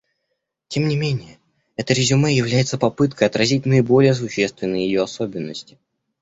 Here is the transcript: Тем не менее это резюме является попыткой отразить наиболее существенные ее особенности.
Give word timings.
Тем 0.67 0.87
не 0.87 0.95
менее 0.97 1.37
это 1.75 1.93
резюме 1.93 2.35
является 2.35 2.79
попыткой 2.79 3.27
отразить 3.27 3.67
наиболее 3.67 4.15
существенные 4.15 4.87
ее 4.87 5.03
особенности. 5.03 5.77